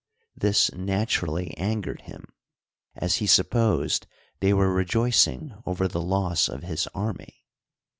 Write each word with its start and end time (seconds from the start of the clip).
This 0.35 0.73
naturally 0.73 1.55
angered 1.59 2.01
him, 2.01 2.33
as 2.95 3.17
he 3.17 3.27
supposed 3.27 4.07
they 4.39 4.51
were 4.51 4.73
rejoicing 4.73 5.53
over 5.63 5.87
the 5.87 6.01
loss 6.01 6.49
of 6.49 6.63
his 6.63 6.87
army. 6.95 7.43